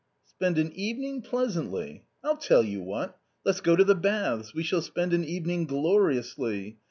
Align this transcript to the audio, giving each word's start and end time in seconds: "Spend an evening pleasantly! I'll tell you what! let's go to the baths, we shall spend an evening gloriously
"Spend 0.35 0.57
an 0.57 0.71
evening 0.73 1.21
pleasantly! 1.21 2.05
I'll 2.23 2.37
tell 2.37 2.63
you 2.63 2.81
what! 2.81 3.19
let's 3.45 3.61
go 3.61 3.75
to 3.75 3.83
the 3.83 3.93
baths, 3.93 4.51
we 4.51 4.63
shall 4.63 4.81
spend 4.81 5.13
an 5.13 5.23
evening 5.23 5.65
gloriously 5.67 6.79